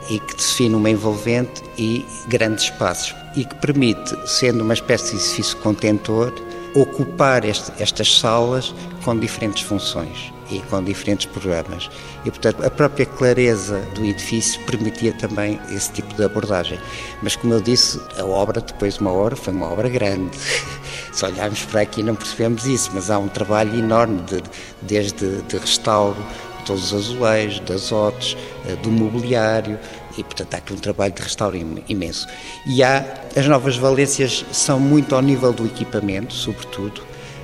[0.09, 5.23] e que define uma envolvente e grandes espaços e que permite, sendo uma espécie de
[5.23, 6.33] edifício contentor,
[6.75, 11.91] ocupar este, estas salas com diferentes funções e com diferentes programas.
[12.25, 16.79] E, portanto, a própria clareza do edifício permitia também esse tipo de abordagem.
[17.23, 20.37] Mas, como eu disse, a obra, depois de uma hora, foi uma obra grande.
[21.13, 24.43] Se olharmos para aqui não percebemos isso, mas há um trabalho enorme, de,
[24.83, 26.17] desde de restauro,
[26.65, 29.79] todos os azulejos, das hotes, eh, do mobiliário,
[30.17, 31.57] e portanto há aqui um trabalho de restauro
[31.89, 32.27] imenso.
[32.67, 33.05] E há,
[33.37, 37.03] as novas valências são muito ao nível do equipamento, sobretudo,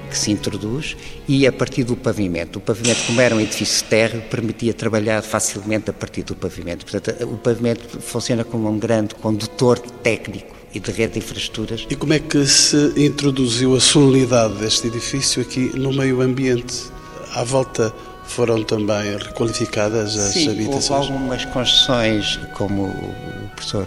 [0.08, 0.96] que se introduz,
[1.28, 2.58] e a partir do pavimento.
[2.58, 6.84] O pavimento, como era um edifício térreo, permitia trabalhar facilmente a partir do pavimento.
[6.84, 11.86] Portanto, o pavimento funciona como um grande condutor técnico e de rede de infraestruturas.
[11.88, 16.90] E como é que se introduziu a sonoridade deste edifício aqui no meio ambiente?
[17.32, 17.94] À volta
[18.30, 20.90] foram também requalificadas as Sim, habitações?
[20.90, 23.86] Houve algumas construções, como o professor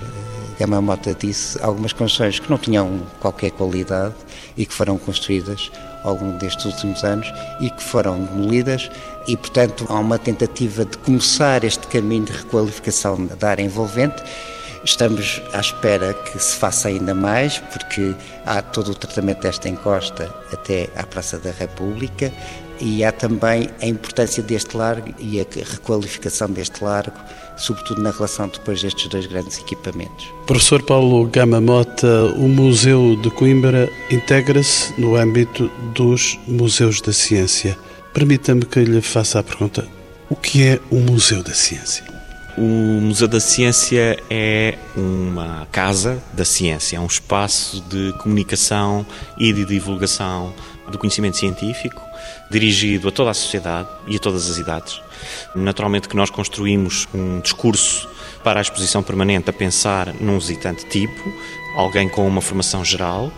[0.60, 4.14] Gama Mota disse, algumas construções que não tinham qualquer qualidade
[4.56, 5.72] e que foram construídas
[6.04, 8.92] ao longo destes últimos anos e que foram demolidas
[9.28, 14.22] e, portanto, há uma tentativa de começar este caminho de requalificação da área envolvente.
[14.84, 18.14] Estamos à espera que se faça ainda mais, porque
[18.46, 22.34] há todo o tratamento desta encosta até à Praça da República,
[22.84, 27.16] e há também a importância deste largo e a requalificação deste largo,
[27.56, 30.28] sobretudo na relação depois destes dois grandes equipamentos.
[30.46, 37.78] Professor Paulo Gama Mota, o Museu de Coimbra integra-se no âmbito dos Museus da Ciência.
[38.14, 39.88] Permita-me que lhe faça a pergunta:
[40.30, 42.04] o que é o Museu da Ciência?
[42.58, 49.06] O Museu da Ciência é uma casa da ciência, é um espaço de comunicação
[49.40, 50.54] e de divulgação
[50.92, 52.13] do conhecimento científico
[52.50, 55.02] dirigido a toda a sociedade e a todas as idades.
[55.56, 58.08] Naturalmente que nós construímos um discurso
[58.44, 61.34] para a exposição permanente a pensar num visitante tipo,
[61.76, 63.32] alguém com uma formação geral,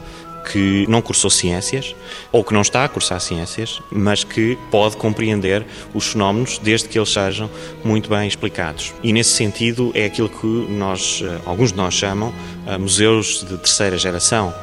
[0.52, 1.96] que não cursou ciências
[2.32, 6.98] ou que não está a cursar ciências, mas que pode compreender os fenómenos desde que
[6.98, 7.50] eles sejam
[7.84, 8.94] muito bem explicados.
[9.04, 12.34] E nesse sentido é aquilo que nós, eh, alguns de nós chamam
[12.68, 14.54] eh, museus de terceira geração,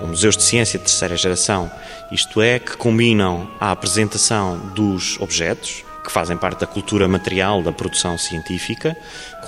[0.00, 1.70] ou museus de ciência de terceira geração,
[2.10, 7.72] isto é, que combinam a apresentação dos objetos, que fazem parte da cultura material da
[7.72, 8.96] produção científica,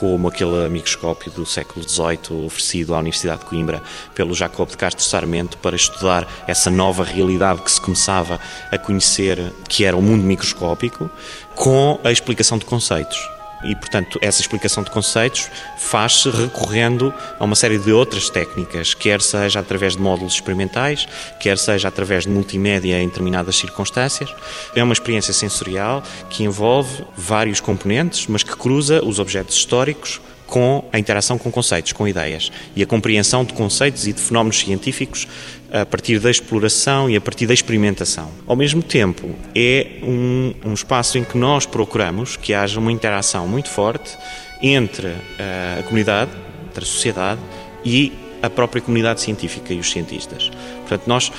[0.01, 3.83] como aquele microscópio do século XVIII oferecido à Universidade de Coimbra
[4.15, 8.41] pelo Jacob de Castro Sarmento para estudar essa nova realidade que se começava
[8.73, 11.11] a conhecer, que era o mundo microscópico,
[11.55, 13.36] com a explicação de conceitos.
[13.65, 19.21] E, portanto, essa explicação de conceitos faz-se recorrendo a uma série de outras técnicas, quer
[19.21, 21.07] seja através de módulos experimentais,
[21.41, 24.35] quer seja através de multimédia em determinadas circunstâncias.
[24.75, 30.89] É uma experiência sensorial que envolve vários componentes, mas que cruza os objetos históricos com
[30.93, 35.27] a interação com conceitos, com ideias e a compreensão de conceitos e de fenómenos científicos
[35.83, 38.31] a partir da exploração e a partir da experimentação.
[38.47, 43.47] Ao mesmo tempo, é um, um espaço em que nós procuramos que haja uma interação
[43.47, 44.17] muito forte
[44.63, 45.09] entre
[45.79, 46.31] a comunidade,
[46.69, 47.41] entre a sociedade
[47.85, 48.13] e
[48.43, 50.51] a própria comunidade científica e os cientistas.
[50.81, 51.33] Portanto, nós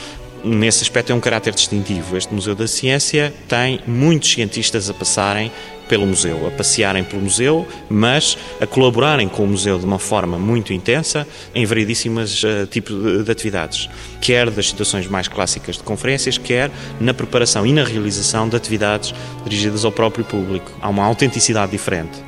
[0.43, 2.17] nesse aspecto, é um caráter distintivo.
[2.17, 5.52] Este Museu da Ciência tem muitos cientistas a passarem
[5.88, 10.38] pelo museu, a passearem pelo museu, mas a colaborarem com o museu de uma forma
[10.38, 15.84] muito intensa em variedíssimas uh, tipos de, de, atividades, quer das situações mais clássicas de
[15.84, 16.69] conferências, quer
[17.00, 19.13] na preparação e na realização de atividades
[19.45, 20.71] dirigidas ao próprio público.
[20.82, 22.28] Há uma autenticidade diferente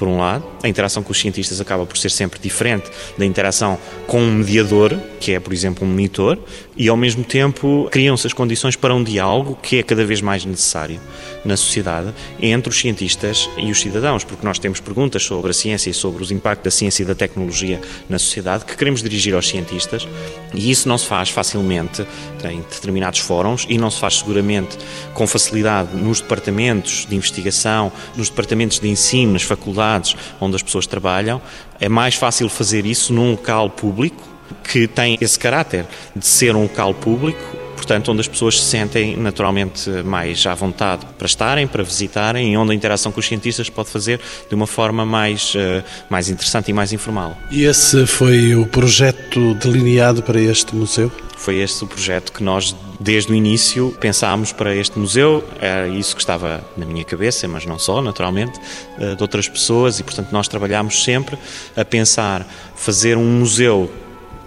[0.00, 3.78] por um lado, a interação com os cientistas acaba por ser sempre diferente da interação
[4.06, 6.38] com um mediador, que é, por exemplo, um monitor,
[6.80, 10.46] e ao mesmo tempo criam-se as condições para um diálogo que é cada vez mais
[10.46, 10.98] necessário
[11.44, 15.90] na sociedade entre os cientistas e os cidadãos, porque nós temos perguntas sobre a ciência
[15.90, 19.46] e sobre os impactos da ciência e da tecnologia na sociedade que queremos dirigir aos
[19.46, 20.08] cientistas,
[20.54, 22.06] e isso não se faz facilmente
[22.50, 24.78] em determinados fóruns e não se faz seguramente
[25.12, 30.86] com facilidade nos departamentos de investigação, nos departamentos de ensino, nas faculdades onde as pessoas
[30.86, 31.42] trabalham.
[31.78, 34.29] É mais fácil fazer isso num local público
[34.64, 37.60] que tem esse caráter de ser um local público
[37.90, 42.56] portanto, onde as pessoas se sentem naturalmente mais à vontade para estarem, para visitarem e
[42.56, 46.70] onde a interação com os cientistas pode fazer de uma forma mais, uh, mais interessante
[46.70, 47.36] e mais informal.
[47.50, 51.10] E esse foi o projeto delineado para este museu?
[51.36, 55.42] Foi este o projeto que nós, desde o início, pensámos para este museu.
[55.58, 58.60] Era isso que estava na minha cabeça, mas não só, naturalmente,
[58.98, 61.38] eh, de outras pessoas, e portanto nós trabalhámos sempre
[61.74, 63.90] a pensar fazer um museu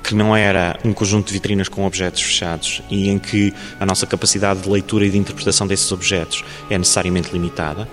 [0.04, 4.06] que não era um conjunto de vitrinas com objetos fechados e em que a nossa
[4.06, 7.88] capacidade de leitura e de interpretação desses objetos é necessariamente limitada.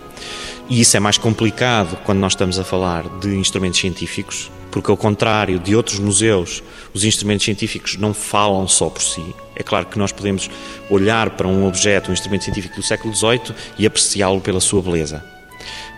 [0.68, 4.96] E isso é mais complicado quando nós estamos a falar de instrumentos científicos, porque, ao
[4.96, 6.62] contrário de outros museus,
[6.94, 9.25] os instrumentos científicos não falam só por si.
[9.57, 10.49] É claro que nós podemos
[10.88, 15.25] olhar para um objeto, um instrumento científico do século XVIII e apreciá-lo pela sua beleza.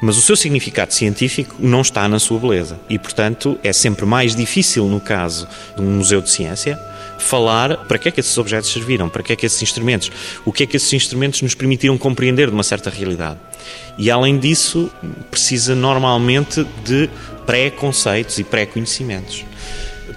[0.02, 2.78] Mas o seu significado científico não está na sua beleza.
[2.90, 6.76] E, portanto, é sempre mais difícil, no caso de um museu de ciência,
[7.20, 10.10] falar para que é que esses objetos serviram, para que é que esses instrumentos,
[10.44, 13.38] o que é que esses instrumentos nos permitiram compreender de uma certa realidade.
[13.96, 14.90] E, além disso,
[15.30, 17.08] precisa normalmente de
[17.46, 19.44] pré-conceitos e pré-conhecimentos.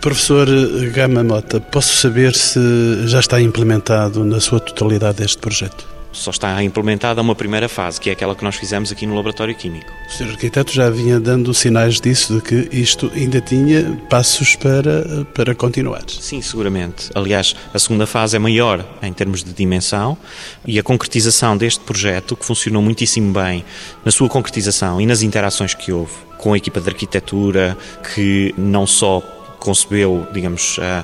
[0.01, 0.47] Professor
[0.93, 2.59] Gama Mota, posso saber se
[3.05, 5.94] já está implementado na sua totalidade este projeto?
[6.15, 9.53] Só está implementada uma primeira fase, que é aquela que nós fizemos aqui no Laboratório
[9.53, 9.91] Químico.
[10.07, 10.29] O Sr.
[10.29, 16.03] Arquiteto já vinha dando sinais disso, de que isto ainda tinha passos para, para continuar.
[16.07, 17.09] Sim, seguramente.
[17.13, 20.17] Aliás, a segunda fase é maior em termos de dimensão
[20.65, 23.65] e a concretização deste projeto, que funcionou muitíssimo bem
[24.03, 27.77] na sua concretização e nas interações que houve com a equipa de arquitetura,
[28.13, 29.21] que não só
[29.59, 31.03] concebeu, digamos, a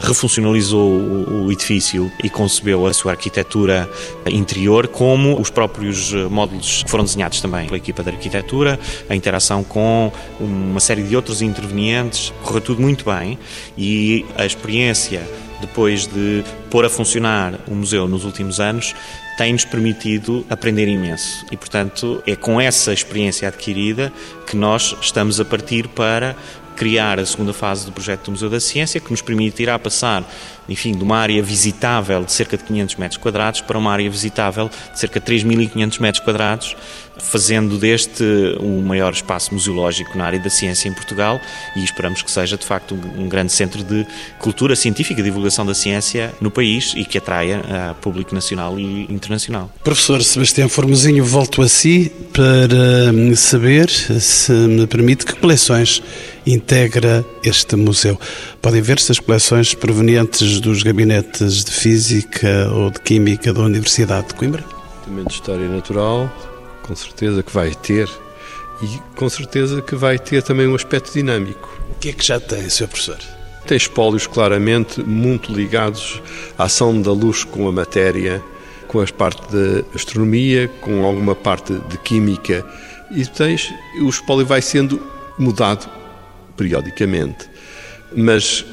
[0.00, 3.88] refuncionalizou o edifício e concebeu a sua arquitetura
[4.26, 9.14] interior, como os próprios eh, módulos que foram desenhados também pela equipa de arquitetura, a
[9.14, 13.38] interação com uma série de outros intervenientes, correu tudo muito bem
[13.76, 15.22] e a experiência
[15.60, 18.94] depois de pôr a funcionar o museu nos últimos anos,
[19.38, 21.46] tem-nos permitido aprender imenso.
[21.50, 24.12] E, portanto, é com essa experiência adquirida
[24.46, 26.36] que nós estamos a partir para
[26.82, 30.28] criar a segunda fase do projeto do Museu da Ciência, que nos permitirá passar,
[30.68, 34.68] enfim, de uma área visitável de cerca de 500 metros quadrados para uma área visitável
[34.92, 36.74] de cerca de 3.500 metros quadrados,
[37.18, 38.24] fazendo deste
[38.58, 41.40] o maior espaço museológico na área da ciência em Portugal
[41.76, 44.04] e esperamos que seja, de facto, um grande centro de
[44.40, 49.70] cultura científica, divulgação da ciência no país e que atraia a público nacional e internacional.
[49.84, 56.02] Professor Sebastião Formosinho, volto a si para hum, saber, se me permite, que coleções
[56.46, 58.18] integra este museu.
[58.60, 64.34] Podem ver-se as coleções provenientes dos gabinetes de Física ou de Química da Universidade de
[64.34, 64.64] Coimbra?
[65.04, 66.30] Também de História Natural,
[66.82, 68.08] com certeza que vai ter,
[68.82, 71.68] e com certeza que vai ter também um aspecto dinâmico.
[71.90, 72.88] O que é que já tem, Sr.
[72.88, 73.18] Professor?
[73.66, 76.20] Tem espólios claramente muito ligados
[76.58, 78.42] à ação da luz com a matéria,
[78.88, 82.66] com as partes de astronomia, com alguma parte de química,
[83.10, 85.00] e tens, o espólio vai sendo
[85.38, 86.01] mudado
[86.56, 87.48] periodicamente.
[88.14, 88.64] Mas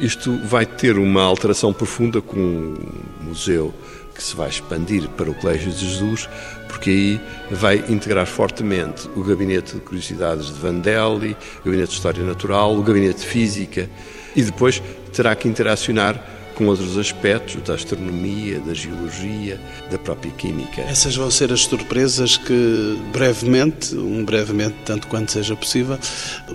[0.00, 3.72] isto vai ter uma alteração profunda com o museu
[4.14, 6.28] que se vai expandir para o Colégio de Jesus,
[6.68, 7.20] porque aí
[7.50, 12.82] vai integrar fortemente o Gabinete de Curiosidades de Vandelli, o Gabinete de História Natural, o
[12.82, 13.90] Gabinete de Física
[14.36, 20.80] e depois terá que interacionar com outros aspectos da astronomia, da geologia, da própria química.
[20.82, 25.98] Essas vão ser as surpresas que brevemente, um brevemente tanto quanto seja possível,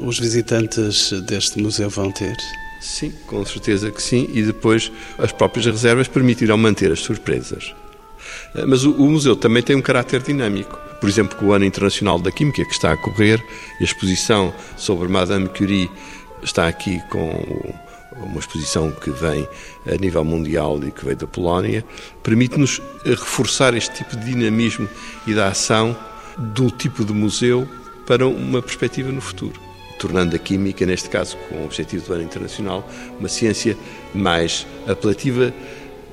[0.01, 2.35] os visitantes deste museu vão ter.
[2.79, 7.73] Sim, com certeza que sim, e depois as próprias reservas permitirão manter as surpresas.
[8.55, 10.79] Eh, mas o, o museu também tem um caráter dinâmico.
[10.99, 13.41] Por exemplo, com o Ano Internacional da Química, que está a correr,
[13.79, 15.89] a exposição sobre Madame Curie
[16.43, 17.73] está aqui com
[18.25, 19.47] uma exposição que vem
[19.87, 21.83] a nível mundial e que veio da Polónia,
[22.23, 24.87] permite-nos reforçar este tipo de dinamismo
[25.25, 25.97] e da ação
[26.37, 27.67] do tipo de museu
[28.05, 29.59] para uma perspectiva no futuro,
[29.99, 32.87] tornando a química, neste caso com o objetivo do ano internacional,
[33.19, 33.77] uma ciência
[34.13, 35.53] mais apelativa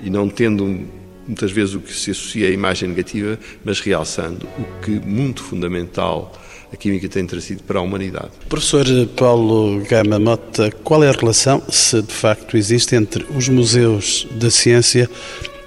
[0.03, 0.87] e não tendo
[1.27, 6.33] muitas vezes o que se associa à imagem negativa, mas realçando o que muito fundamental
[6.73, 8.31] a química tem trazido para a humanidade.
[8.49, 14.27] Professor Paulo Gama Mota, qual é a relação, se de facto existe, entre os museus
[14.33, 15.09] da ciência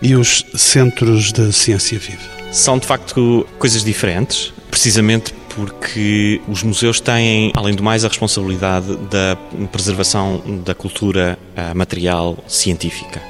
[0.02, 2.40] e os centros da ciência viva?
[2.52, 8.96] São de facto coisas diferentes, precisamente porque os museus têm, além do mais, a responsabilidade
[9.10, 9.38] da
[9.72, 13.22] preservação da cultura eh, material científica.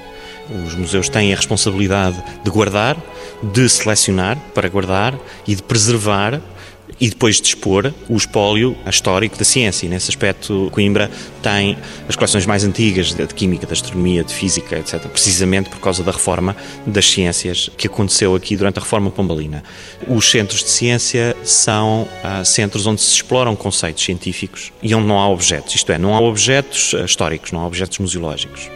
[0.66, 2.98] Os museus têm a responsabilidade de guardar,
[3.42, 6.42] de selecionar para guardar e de preservar
[7.00, 9.86] e depois de expor o espólio histórico da ciência.
[9.86, 11.10] E nesse aspecto, Coimbra
[11.42, 16.04] tem as coleções mais antigas de química, de astronomia, de física, etc., precisamente por causa
[16.04, 19.64] da reforma das ciências que aconteceu aqui durante a reforma pombalina.
[20.08, 25.20] Os centros de ciência são ah, centros onde se exploram conceitos científicos e onde não
[25.20, 28.70] há objetos, isto é, não há objetos ah, históricos, não há objetos museológicos.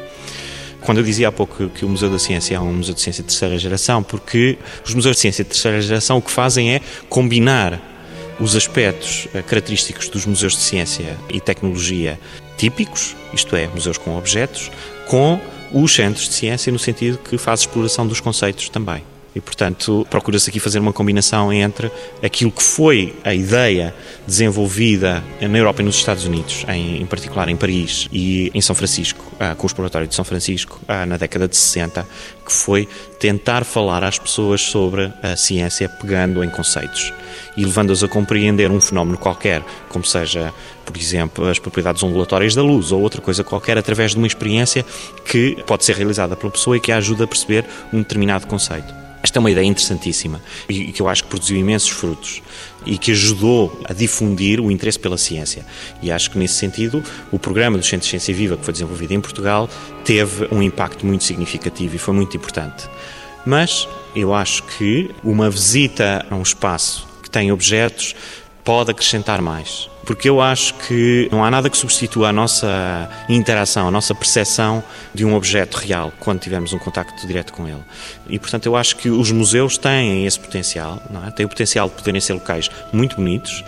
[0.82, 3.24] Quando eu dizia há pouco que o Museu da Ciência é um museu de ciência
[3.24, 6.82] de terceira geração, porque os museus de ciência de terceira geração o que fazem é
[7.08, 7.92] combinar
[8.39, 12.19] os aspectos eh, característicos dos museus de ciência e tecnologia
[12.58, 14.72] típicos, isto é, museus com objetos,
[15.08, 15.39] com
[15.72, 19.04] os centros de ciência no sentido que faz exploração dos conceitos também.
[19.36, 21.91] E, portanto, procura-se aqui fazer uma combinação entre
[22.22, 23.93] aquilo que foi a ideia
[24.28, 28.76] desenvolvida na Europa e nos Estados Unidos, em, em particular em Paris e em São
[28.76, 32.08] Francisco, ah, com o exploratório de São Francisco, ah, na década de 60,
[32.46, 32.88] que foi
[33.19, 37.12] tentar falar às pessoas sobre a ciência pegando em conceitos
[37.58, 40.54] e levando-as a compreender um fenómeno qualquer, como seja,
[40.86, 44.86] por exemplo, as propriedades ondulatórias da luz ou outra coisa qualquer, através de uma experiência
[45.26, 49.03] que pode ser realizada pela pessoa e que a ajuda a perceber um determinado conceito.
[49.24, 52.42] Esta é uma ideia interessantíssima e que eu acho que produziu imensos frutos
[52.86, 55.66] e que ajudou a difundir o interesse pela ciência.
[56.02, 59.14] E acho que, nesse sentido, o programa do Centro de Ciência Viva, que foi desenvolvido
[59.14, 59.70] em Portugal,
[60.04, 62.90] teve um impacto muito significativo e foi muito importante.
[63.46, 68.14] Mas eu acho que uma visita a um espaço que tem objetos
[68.62, 73.88] pode acrescentar mais porque eu acho que não há nada que substitua a nossa interação,
[73.88, 77.84] a nossa percepção de um objeto real quando tivermos um contacto direto com ele.
[78.28, 81.32] E, portanto, eu acho que os museus têm esse potencial, é?
[81.32, 83.63] têm o potencial de poderem ser locais muito bonitos,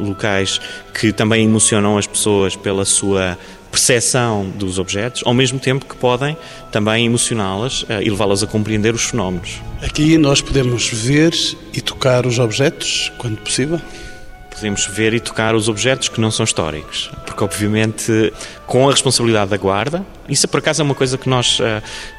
[0.00, 0.60] locais
[0.94, 3.36] que também emocionam as pessoas pela sua
[3.70, 6.36] percepção dos objetos, ao mesmo tempo que podem
[6.72, 9.60] também emocioná-las eh, e levá-las a compreender os fenómenos.
[9.82, 11.34] Aqui nós podemos ver
[11.74, 13.78] e tocar os objetos, quando possível?
[14.56, 18.32] Podemos ver e tocar os objetos que não são históricos, porque obviamente
[18.66, 21.64] com a responsabilidade da guarda, isso por acaso é uma coisa que nós uh,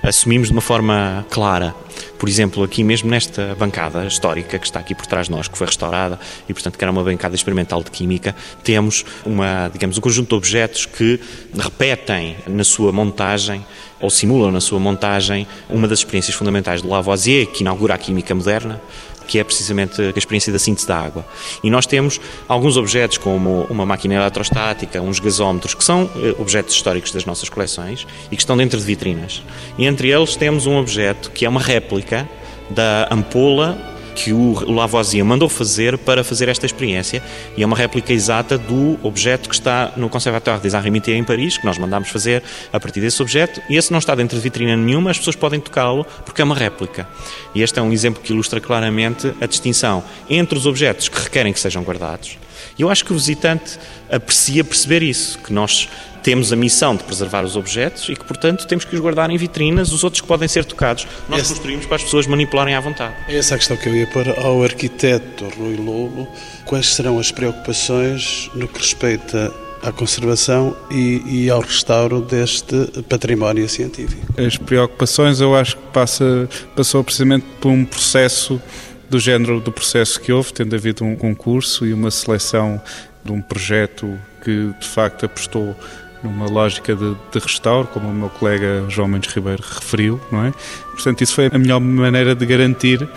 [0.04, 1.76] assumimos de uma forma clara.
[2.20, 5.58] Por exemplo, aqui mesmo nesta bancada histórica que está aqui por trás de nós, que
[5.58, 10.02] foi restaurada e portanto que era uma bancada experimental de química, temos uma, digamos, um
[10.02, 11.20] conjunto de objetos que
[11.58, 13.66] repetem na sua montagem
[14.00, 18.34] ou simulam na sua montagem uma das experiências fundamentais de Lavoisier, que inaugura a química
[18.36, 18.80] moderna,
[19.28, 21.26] que é precisamente a experiência da síntese da água.
[21.64, 26.74] E nós temos alguns objetos, como uma máquina eletrostática, uns gasómetros, que são eh, objetos
[26.74, 29.44] históricos das nossas coleções e que estão dentro de vitrinas.
[29.78, 32.28] E entre eles temos um objeto que é uma réplica
[32.70, 37.22] da ampola que o Lavoisier mandou fazer para fazer esta experiência
[37.56, 41.56] e é uma réplica exata do objeto que está no Conservatoire des Arts em Paris,
[41.58, 42.42] que nós mandámos fazer
[42.74, 45.60] a partir desse objeto e esse não está dentro de vitrina nenhuma, as pessoas podem
[45.60, 47.08] tocá-lo porque é uma réplica.
[47.54, 51.54] E este é um exemplo que ilustra claramente a distinção entre os objetos que requerem
[51.54, 52.40] que sejam guardados
[52.78, 55.90] e eu acho que o visitante aprecia perceber isso, que nós
[56.28, 59.38] temos a missão de preservar os objetos e que, portanto, temos que os guardar em
[59.38, 61.54] vitrinas, os outros que podem ser tocados, nós Esse...
[61.54, 63.16] construímos para as pessoas manipularem à vontade.
[63.30, 66.28] É essa a questão que eu ia pôr ao arquiteto Rui Lobo.
[66.66, 72.76] Quais serão as preocupações no que respeita à conservação e, e, ao restauro deste
[73.08, 74.22] património científico?
[74.38, 78.62] As preocupações, eu acho que passa, passou precisamente por um processo
[79.10, 82.82] do género do processo que houve, tendo havido um concurso e uma seleção
[83.24, 85.76] de um projeto que de facto apostou
[86.24, 90.54] numa lógica de, de restauro, como o meu colega João Mendes Ribeiro referiu, não é?
[90.92, 93.08] Portanto, isso foi a melhor maneira de garantir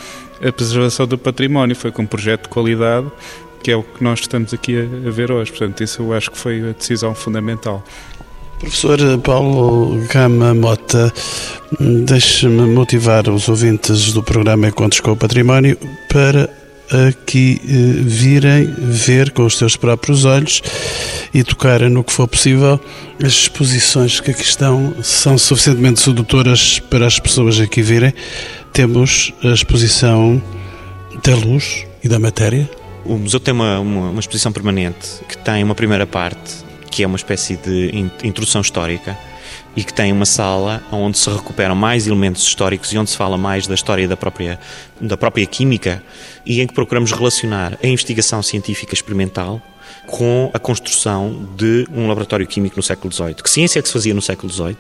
[0.43, 3.11] a preservação do património, foi com um projeto de qualidade,
[3.63, 5.51] que é o que nós estamos aqui a, a ver hoje.
[5.51, 7.85] Portanto, isso eu acho que foi a decisão fundamental.
[8.59, 11.13] Professor Paulo Gama Mota,
[11.81, 15.79] deixe-me motivar os ouvintes do programa Encontros com o Património
[16.13, 16.60] para
[17.09, 20.63] aqui eh, virem ver com os seus próprios olhos
[21.33, 22.81] e tocarem no que for possível.
[23.23, 28.13] As exposições que aqui estão são suficientemente sedutoras para as pessoas aqui virem.
[28.73, 30.43] Temos a exposição
[31.25, 32.69] da luz e da matéria.
[33.05, 36.57] O museu tem uma, uma, uma exposição permanente que tem uma primeira parte,
[36.91, 37.91] que é uma espécie de
[38.23, 39.17] introdução histórica,
[39.77, 43.39] e que tem uma sala onde se recuperam mais elementos históricos e onde se fala
[43.39, 44.59] mais da história da própria,
[45.01, 46.03] da própria química
[46.45, 49.63] e em que procuramos relacionar a investigação científica experimental
[50.07, 53.35] com a construção de um laboratório químico no século XVIII.
[53.35, 54.77] Que ciência é que se fazia no século XVIII?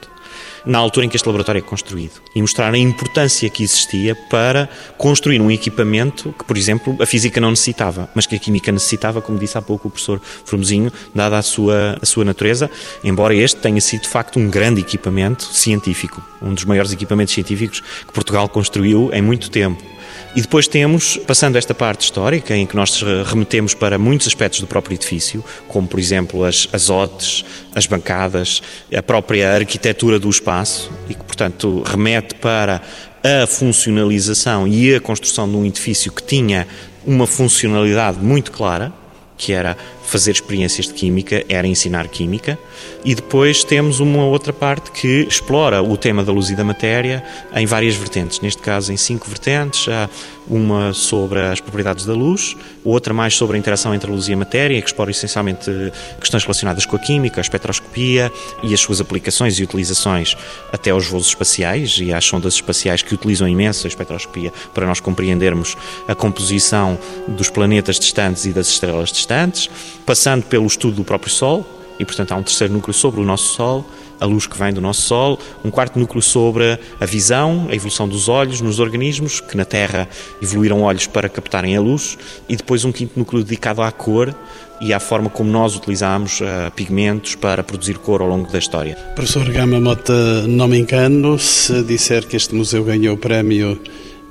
[0.64, 4.68] Na altura em que este laboratório é construído e mostrar a importância que existia para
[4.96, 9.20] construir um equipamento que, por exemplo, a física não necessitava, mas que a química necessitava,
[9.20, 12.70] como disse há pouco o professor Formosinho, dada a sua, a sua natureza,
[13.02, 17.80] embora este tenha sido de facto um grande equipamento científico, um dos maiores equipamentos científicos
[17.80, 19.99] que Portugal construiu em muito tempo.
[20.34, 24.66] E depois temos, passando esta parte histórica, em que nós remetemos para muitos aspectos do
[24.66, 28.62] próprio edifício, como por exemplo as, as otes, as bancadas,
[28.96, 32.80] a própria arquitetura do espaço, e que portanto remete para
[33.24, 36.66] a funcionalização e a construção de um edifício que tinha
[37.04, 38.92] uma funcionalidade muito clara,
[39.36, 39.76] que era
[40.10, 42.58] fazer experiências de química, era ensinar química.
[43.04, 47.22] E depois temos uma outra parte que explora o tema da luz e da matéria
[47.54, 49.88] em várias vertentes, neste caso em cinco vertentes.
[49.88, 50.10] Há
[50.48, 54.32] uma sobre as propriedades da luz, outra mais sobre a interação entre a luz e
[54.32, 55.70] a matéria, que explora essencialmente
[56.18, 58.32] questões relacionadas com a química, a espectroscopia
[58.64, 60.36] e as suas aplicações e utilizações
[60.72, 64.98] até aos voos espaciais e às sondas espaciais que utilizam imenso a espectroscopia para nós
[64.98, 65.76] compreendermos
[66.08, 66.98] a composição
[67.28, 69.70] dos planetas distantes e das estrelas distantes
[70.06, 71.66] passando pelo estudo do próprio Sol,
[71.98, 73.84] e portanto há um terceiro núcleo sobre o nosso Sol,
[74.20, 78.06] a luz que vem do nosso Sol, um quarto núcleo sobre a visão, a evolução
[78.08, 80.08] dos olhos nos organismos, que na Terra
[80.42, 84.34] evoluíram olhos para captarem a luz, e depois um quinto núcleo dedicado à cor
[84.80, 88.96] e à forma como nós utilizamos uh, pigmentos para produzir cor ao longo da história.
[89.14, 93.78] Professor Gama Mota, não me engano se disser que este museu ganhou o prémio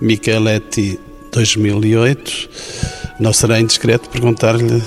[0.01, 0.99] Micheletti
[1.31, 2.49] 2008,
[3.19, 4.81] não será indiscreto perguntar-lhe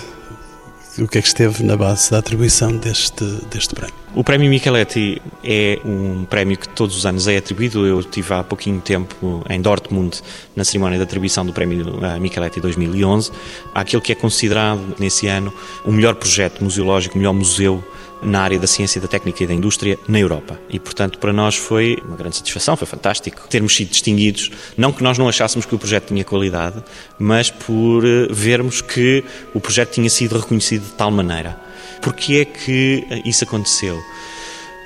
[0.99, 3.95] o que é que esteve na base da atribuição deste, deste prémio?
[4.15, 7.87] O Prémio Micheletti é um prémio que todos os anos é atribuído.
[7.87, 10.21] Eu estive há pouquinho tempo em Dortmund
[10.55, 13.33] na cerimónia de atribuição do Prémio eh, Micheletti 2011.
[13.75, 15.53] Aquilo que é considerado nesse ano
[15.87, 17.83] o melhor projeto museológico, o melhor museu
[18.23, 20.59] na área da ciência, da técnica e da indústria na Europa.
[20.69, 24.51] E, portanto, para nós foi uma grande satisfação, foi fantástico termos sido distinguidos.
[24.77, 26.83] Não que nós não achássemos que o projeto tinha qualidade,
[27.19, 31.59] mas por eh, vermos que o projeto tinha sido reconhecido de tal maneira.
[32.01, 34.01] Porquê é que eh, isso aconteceu?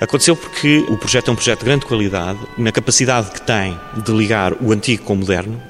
[0.01, 4.12] Aconteceu porque o projeto é um projeto de grande qualidade, na capacidade que tem de
[4.12, 5.61] ligar o antigo com o moderno,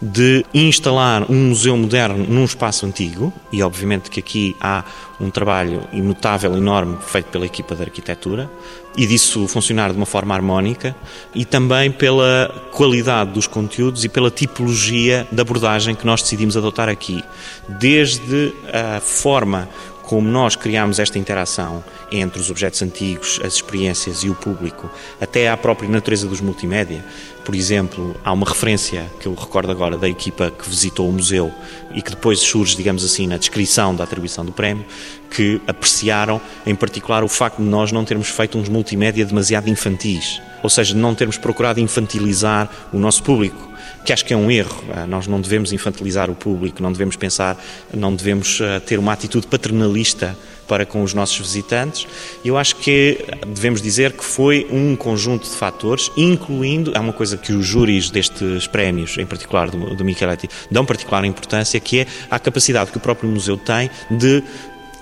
[0.00, 4.82] de instalar um museu moderno num espaço antigo, e obviamente que aqui há
[5.20, 8.50] um trabalho notável, enorme, feito pela equipa de arquitetura,
[8.96, 10.96] e disso funcionar de uma forma harmónica,
[11.34, 16.88] e também pela qualidade dos conteúdos e pela tipologia da abordagem que nós decidimos adotar
[16.88, 17.22] aqui.
[17.68, 19.68] Desde a forma
[20.10, 24.90] como nós criamos esta interação entre os objetos antigos, as experiências e o público,
[25.20, 27.04] até à própria natureza dos multimédia.
[27.44, 31.54] Por exemplo, há uma referência que eu recordo agora da equipa que visitou o museu
[31.94, 34.84] e que depois surge, digamos assim, na descrição da atribuição do prémio,
[35.30, 40.42] que apreciaram em particular o facto de nós não termos feito uns multimédia demasiado infantis,
[40.60, 43.69] ou seja, não termos procurado infantilizar o nosso público
[44.04, 44.82] que acho que é um erro.
[44.94, 49.12] Ah, nós não devemos infantilizar o público, não devemos pensar, não devemos ah, ter uma
[49.12, 50.36] atitude paternalista
[50.70, 52.06] para com os nossos visitantes.
[52.44, 57.36] Eu acho que devemos dizer que foi um conjunto de fatores, incluindo, é uma coisa
[57.36, 62.06] que os júris destes prémios, em particular do, do Micheletti, dão particular importância, que é
[62.30, 64.44] a capacidade que o próprio museu tem de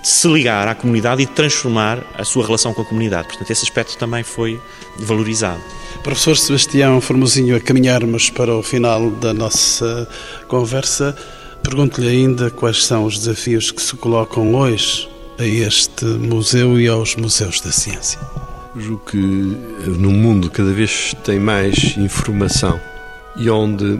[0.01, 3.27] se ligar à comunidade e transformar a sua relação com a comunidade.
[3.27, 4.59] Portanto, esse aspecto também foi
[4.97, 5.61] valorizado.
[6.03, 10.07] Professor Sebastião Formosinho, a caminharmos para o final da nossa
[10.47, 11.15] conversa,
[11.61, 17.15] pergunto-lhe ainda quais são os desafios que se colocam hoje a este museu e aos
[17.15, 18.19] museus da ciência.
[18.75, 22.79] Julgo que no mundo cada vez tem mais informação
[23.35, 23.99] e onde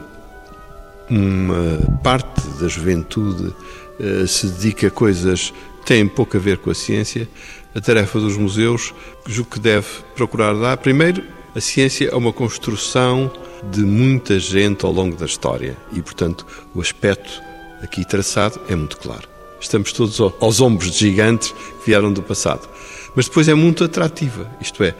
[1.09, 3.53] uma parte da juventude
[3.99, 5.53] uh, se dedica a coisas
[5.89, 7.27] têm pouco a ver com a ciência,
[7.73, 8.93] a tarefa dos museus,
[9.25, 11.23] julgo que deve procurar dar, primeiro,
[11.55, 13.31] a ciência é uma construção
[13.71, 17.41] de muita gente ao longo da história e, portanto, o aspecto
[17.81, 19.27] aqui traçado é muito claro.
[19.59, 22.69] Estamos todos aos ombros de gigantes que vieram do passado.
[23.15, 24.93] Mas depois é muito atrativa, isto é,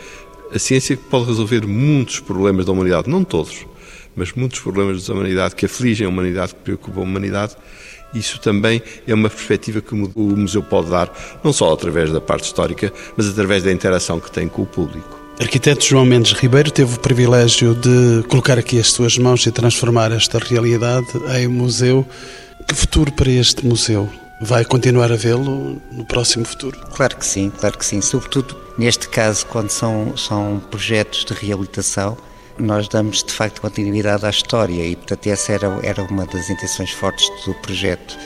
[0.52, 3.64] a ciência pode resolver muitos problemas da humanidade, não todos,
[4.16, 7.56] mas muitos problemas da humanidade que afligem a humanidade, que preocupam a humanidade,
[8.14, 11.12] isso também é uma perspectiva que o museu pode dar,
[11.44, 15.20] não só através da parte histórica, mas através da interação que tem com o público.
[15.40, 20.12] Arquiteto João Mendes Ribeiro teve o privilégio de colocar aqui as suas mãos e transformar
[20.12, 21.08] esta realidade
[21.38, 22.06] em museu.
[22.68, 24.10] Que futuro para este museu?
[24.42, 26.78] Vai continuar a vê-lo no próximo futuro?
[26.94, 28.02] Claro que sim, claro que sim.
[28.02, 32.18] Sobretudo neste caso, quando são, são projetos de reabilitação,
[32.60, 36.92] nós damos de facto continuidade à história e, portanto, essa era, era uma das intenções
[36.92, 38.18] fortes do projeto.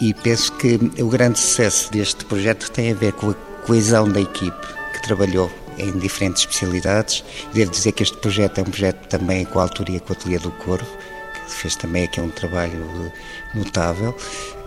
[0.00, 3.34] E penso que o grande sucesso deste projeto tem a ver com a
[3.66, 7.24] coesão da equipe que trabalhou em diferentes especialidades.
[7.52, 10.38] Devo dizer que este projeto é um projeto também com a autoria com o Ateliê
[10.38, 10.86] do Corvo,
[11.32, 13.12] que fez também aqui um trabalho
[13.54, 14.16] notável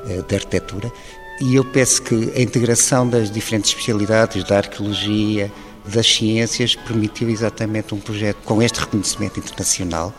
[0.10, 0.91] eh, de arquitetura.
[1.39, 5.51] E eu penso que a integração das diferentes especialidades, da arqueologia,
[5.88, 10.14] das ciências permitiu exatamente um projeto com este reconhecimento internacional.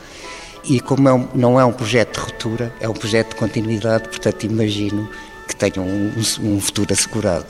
[0.65, 4.09] E como é um, não é um projeto de ruptura, é um projeto de continuidade,
[4.09, 5.09] portanto imagino
[5.47, 6.13] que tenha um,
[6.43, 7.47] um futuro assegurado.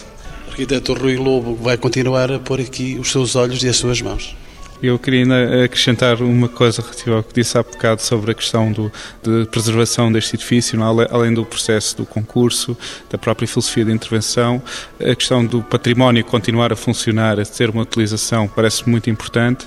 [0.47, 4.01] O arquiteto Rui Lobo vai continuar a pôr aqui os seus olhos e as suas
[4.01, 4.37] mãos.
[4.81, 8.71] Eu queria ainda acrescentar uma coisa relativa ao que disse há bocado sobre a questão
[8.71, 10.79] do, de preservação deste edifício,
[11.11, 12.77] além do processo do concurso,
[13.11, 14.63] da própria filosofia de intervenção,
[15.01, 19.67] a questão do património continuar a funcionar, a ter uma utilização, parece muito importante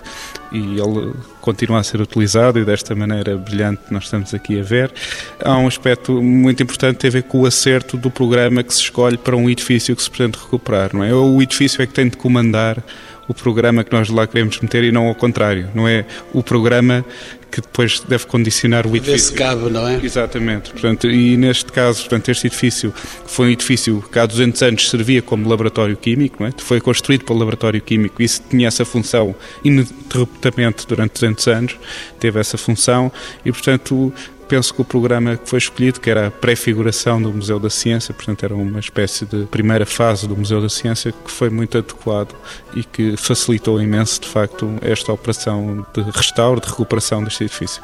[0.51, 4.93] e ele continua a ser utilizado e desta maneira brilhante nós estamos aqui a ver.
[5.43, 8.74] Há um aspecto muito importante que tem a ver com o acerto do programa que
[8.74, 11.14] se escolhe para um edifício que se pretende recuperar, não é?
[11.14, 12.84] O edifício é que tem de comandar
[13.32, 15.69] o programa que nós lá queremos meter e não ao contrário.
[15.73, 17.05] Não é o programa
[17.49, 19.11] que depois deve condicionar o edifício.
[19.11, 19.99] Desse cabe, não é?
[20.03, 20.71] Exatamente.
[20.71, 22.93] Portanto, e neste caso, portanto, este edifício
[23.25, 26.53] foi um edifício que há 200 anos servia como laboratório químico, não é?
[26.57, 31.75] foi construído para o laboratório químico e isso tinha essa função ininterruptamente durante 200 anos,
[32.19, 33.11] teve essa função
[33.45, 34.13] e, portanto,
[34.52, 38.14] penso que o programa que foi escolhido, que era a pré-figuração do Museu da Ciência,
[38.14, 42.36] portanto era uma espécie de primeira fase do Museu da Ciência, que foi muito adequado
[42.76, 47.82] e que facilitou imenso, de facto, esta operação de restauro, de recuperação deste edifício.